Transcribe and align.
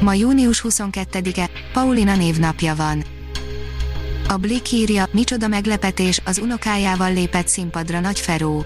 Ma 0.00 0.14
június 0.14 0.64
22-e, 0.68 1.50
Paulina 1.72 2.16
névnapja 2.16 2.74
van. 2.74 3.04
A 4.28 4.36
Blick 4.36 4.72
írja, 4.72 5.08
micsoda 5.10 5.48
meglepetés, 5.48 6.20
az 6.24 6.38
unokájával 6.38 7.12
lépett 7.12 7.48
színpadra 7.48 8.00
Nagy 8.00 8.20
Feró. 8.20 8.64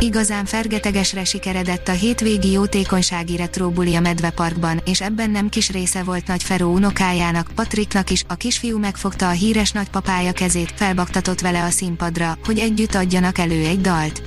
Igazán 0.00 0.44
fergetegesre 0.44 1.24
sikeredett 1.24 1.88
a 1.88 1.92
hétvégi 1.92 2.50
jótékonysági 2.50 3.36
retróbuli 3.36 3.94
a 3.94 4.00
Medveparkban, 4.00 4.80
és 4.84 5.00
ebben 5.00 5.30
nem 5.30 5.48
kis 5.48 5.70
része 5.70 6.02
volt 6.02 6.26
Nagy 6.26 6.42
Feró 6.42 6.72
unokájának, 6.72 7.50
Patriknak 7.54 8.10
is, 8.10 8.24
a 8.28 8.34
kisfiú 8.34 8.78
megfogta 8.78 9.28
a 9.28 9.32
híres 9.32 9.72
nagypapája 9.72 10.32
kezét, 10.32 10.72
felbaktatott 10.74 11.40
vele 11.40 11.64
a 11.64 11.70
színpadra, 11.70 12.38
hogy 12.44 12.58
együtt 12.58 12.94
adjanak 12.94 13.38
elő 13.38 13.64
egy 13.64 13.80
dalt. 13.80 14.25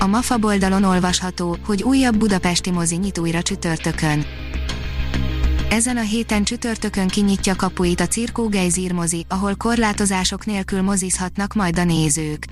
A 0.00 0.06
MAFA 0.06 0.38
boldalon 0.38 0.84
olvasható, 0.84 1.56
hogy 1.64 1.82
újabb 1.82 2.16
budapesti 2.16 2.70
mozi 2.70 2.96
nyit 2.96 3.18
újra 3.18 3.42
csütörtökön. 3.42 4.24
Ezen 5.70 5.96
a 5.96 6.00
héten 6.00 6.44
csütörtökön 6.44 7.08
kinyitja 7.08 7.56
kapuit 7.56 8.00
a 8.00 8.06
Cirkó 8.06 8.48
Geizir 8.48 8.92
mozi, 8.92 9.26
ahol 9.28 9.54
korlátozások 9.56 10.46
nélkül 10.46 10.82
mozizhatnak 10.82 11.54
majd 11.54 11.78
a 11.78 11.84
nézők. 11.84 12.44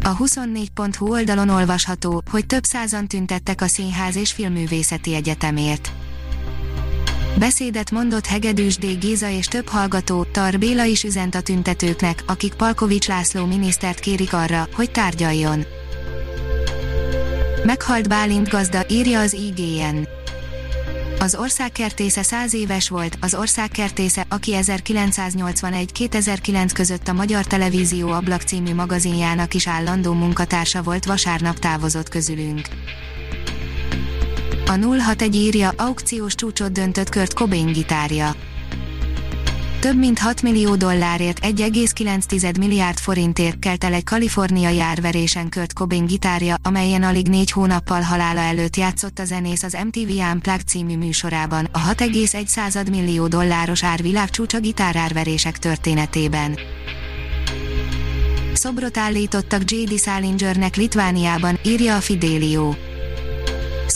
A 0.00 0.16
24.hu 0.16 1.10
oldalon 1.10 1.48
olvasható, 1.48 2.22
hogy 2.30 2.46
több 2.46 2.64
százan 2.64 3.06
tüntettek 3.06 3.60
a 3.60 3.66
Színház 3.66 4.16
és 4.16 4.32
Filmművészeti 4.32 5.14
Egyetemért. 5.14 5.92
Beszédet 7.38 7.90
mondott 7.90 8.26
Hegedűs 8.26 8.76
D. 8.76 8.98
Géza 8.98 9.28
és 9.28 9.46
több 9.46 9.68
hallgató, 9.68 10.24
Tar 10.24 10.58
Béla 10.58 10.84
is 10.84 11.04
üzent 11.04 11.34
a 11.34 11.40
tüntetőknek, 11.40 12.22
akik 12.26 12.54
Palkovics 12.54 13.08
László 13.08 13.46
minisztert 13.46 14.00
kérik 14.00 14.32
arra, 14.32 14.68
hogy 14.72 14.90
tárgyaljon. 14.90 15.64
Meghalt 17.64 18.08
Bálint 18.08 18.48
gazda, 18.48 18.84
írja 18.88 19.20
az 19.20 19.32
IGN. 19.32 20.08
Az 21.18 21.34
országkertésze 21.34 22.22
száz 22.22 22.54
éves 22.54 22.88
volt, 22.88 23.18
az 23.20 23.34
országkertésze, 23.34 24.26
aki 24.28 24.52
1981-2009 24.54 26.70
között 26.74 27.08
a 27.08 27.12
Magyar 27.12 27.44
Televízió 27.44 28.08
Ablak 28.08 28.42
című 28.42 28.74
magazinjának 28.74 29.54
is 29.54 29.66
állandó 29.66 30.12
munkatársa 30.12 30.82
volt 30.82 31.04
vasárnap 31.04 31.58
távozott 31.58 32.08
közülünk. 32.08 32.68
A 34.68 34.76
061 34.76 35.34
írja, 35.34 35.72
aukciós 35.76 36.34
csúcsot 36.34 36.72
döntött 36.72 37.10
Kurt 37.10 37.34
Cobain 37.34 37.72
gitárja. 37.72 38.34
Több 39.80 39.96
mint 39.98 40.18
6 40.18 40.42
millió 40.42 40.76
dollárért 40.76 41.38
1,9 41.42 42.58
milliárd 42.58 42.98
forintért 42.98 43.58
kelt 43.58 43.84
el 43.84 43.92
egy 43.92 44.04
kaliforniai 44.04 44.80
árverésen 44.80 45.50
Kurt 45.50 45.72
Cobain 45.72 46.06
gitárja, 46.06 46.56
amelyen 46.62 47.02
alig 47.02 47.28
négy 47.28 47.50
hónappal 47.50 48.00
halála 48.00 48.40
előtt 48.40 48.76
játszott 48.76 49.18
a 49.18 49.24
zenész 49.24 49.62
az 49.62 49.76
MTV 49.84 50.10
Unplugged 50.32 50.66
című 50.66 50.96
műsorában, 50.96 51.68
a 51.72 51.78
6,1 51.78 52.90
millió 52.90 53.26
dolláros 53.26 53.84
árvilágcsúcs 53.84 54.54
a 54.54 54.58
gitárárverések 54.58 55.58
történetében. 55.58 56.58
Szobrot 58.52 58.98
állítottak 58.98 59.70
J.D. 59.70 59.98
Salingernek 59.98 60.76
Litvániában, 60.76 61.58
írja 61.64 61.96
a 61.96 62.00
Fidelio 62.00 62.74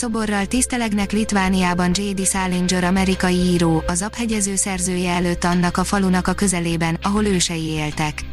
szoborral 0.03 0.45
tisztelegnek 0.45 1.11
Litvániában 1.11 1.91
J.D. 1.93 2.25
Salinger 2.25 2.83
amerikai 2.83 3.35
író, 3.35 3.83
az 3.87 4.01
abhegyező 4.01 4.55
szerzője 4.55 5.11
előtt 5.11 5.43
annak 5.43 5.77
a 5.77 5.83
falunak 5.83 6.27
a 6.27 6.33
közelében, 6.33 6.97
ahol 7.01 7.25
ősei 7.25 7.63
éltek. 7.63 8.25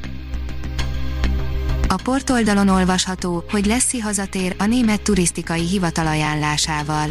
A 1.88 2.00
portoldalon 2.03 2.69
olvasható, 2.69 3.44
hogy 3.50 3.66
Leszi 3.66 3.98
hazatér 3.98 4.54
a 4.59 4.64
német 4.64 5.03
turisztikai 5.03 5.66
hivatal 5.66 6.06
ajánlásával. 6.06 7.09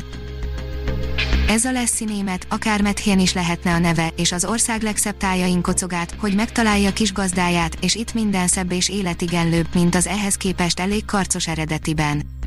Ez 1.47 1.65
a 1.65 1.71
Leszi 1.71 2.05
német, 2.05 2.45
akár 2.49 2.81
Methén 2.81 3.19
is 3.19 3.33
lehetne 3.33 3.73
a 3.73 3.79
neve, 3.79 4.13
és 4.15 4.31
az 4.31 4.45
ország 4.45 4.81
legszebb 4.81 5.17
tájain 5.17 5.61
kocogát, 5.61 6.15
hogy 6.17 6.35
megtalálja 6.35 6.93
kis 6.93 7.13
gazdáját, 7.13 7.77
és 7.81 7.95
itt 7.95 8.13
minden 8.13 8.47
szebb 8.47 8.71
és 8.71 8.89
életigenlőbb, 8.89 9.67
mint 9.73 9.95
az 9.95 10.07
ehhez 10.07 10.35
képest 10.35 10.79
elég 10.79 11.05
karcos 11.05 11.47
eredetiben. 11.47 12.38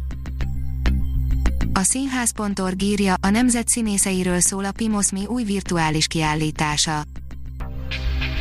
A 1.74 1.82
színház.org 1.82 2.82
írja, 2.82 3.14
a 3.20 3.30
nemzet 3.30 3.68
színészeiről 3.68 4.40
szól 4.40 4.64
a 4.64 4.72
Pimoszmi 4.72 5.26
új 5.26 5.44
virtuális 5.44 6.06
kiállítása. 6.06 7.02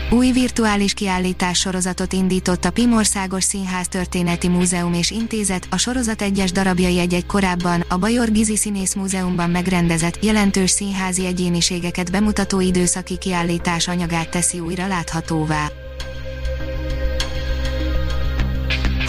Új 0.10 0.32
virtuális 0.32 0.94
kiállítás 0.94 1.60
sorozatot 1.60 2.14
indított 2.14 2.66
a 2.66 2.72
Pimországos 2.72 3.44
Színház 3.44 3.88
Történeti 3.88 4.48
Múzeum 4.48 4.94
és 4.94 5.12
Intézet, 5.12 5.68
a 5.70 5.78
sorozat 5.78 6.22
egyes 6.22 6.52
darabjai 6.52 7.00
egy-egy 7.00 7.26
korábban, 7.26 7.84
a 7.90 7.98
Bajor 7.98 8.32
Gizi 8.32 8.56
Színész 8.56 8.94
Múzeumban 8.94 9.50
megrendezett, 9.50 10.24
jelentős 10.24 10.70
színházi 10.70 11.26
egyéniségeket 11.26 12.12
bemutató 12.12 12.60
időszaki 12.60 13.18
kiállítás 13.18 13.88
anyagát 13.88 14.30
teszi 14.30 14.60
újra 14.60 14.88
láthatóvá. 14.88 15.68